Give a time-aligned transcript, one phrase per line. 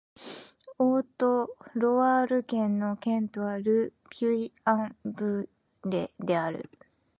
[0.79, 1.41] オート
[1.75, 5.47] ＝ロワール県の県都はル・ピュイ＝アン＝ヴ
[5.91, 6.71] レである